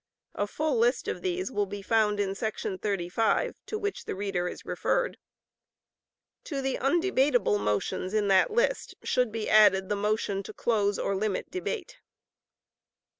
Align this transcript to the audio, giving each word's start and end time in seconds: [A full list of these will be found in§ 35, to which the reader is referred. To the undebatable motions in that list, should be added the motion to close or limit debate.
[A 0.33 0.47
full 0.47 0.79
list 0.79 1.07
of 1.07 1.21
these 1.21 1.51
will 1.51 1.67
be 1.67 1.83
found 1.83 2.19
in§ 2.19 2.29
35, 2.81 3.55
to 3.67 3.77
which 3.77 4.05
the 4.05 4.15
reader 4.15 4.47
is 4.47 4.65
referred. 4.65 5.19
To 6.45 6.59
the 6.59 6.79
undebatable 6.79 7.59
motions 7.59 8.11
in 8.15 8.27
that 8.29 8.49
list, 8.49 8.95
should 9.03 9.31
be 9.31 9.47
added 9.47 9.89
the 9.89 9.95
motion 9.95 10.41
to 10.41 10.53
close 10.53 10.97
or 10.97 11.15
limit 11.15 11.51
debate. 11.51 11.99